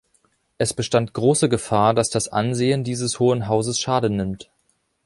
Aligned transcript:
Es 0.57 0.73
bestand 0.73 1.13
große 1.13 1.47
Gefahr, 1.47 1.93
dass 1.93 2.09
das 2.09 2.27
Ansehen 2.27 2.83
dieses 2.83 3.19
Hohen 3.19 3.47
Hauses 3.47 3.79
Schaden 3.79 4.15
nimmt. 4.17 4.49